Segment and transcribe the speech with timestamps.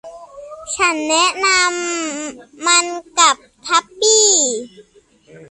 [0.75, 2.85] ฉันแนะนำมัน
[3.17, 4.29] กับทับปี้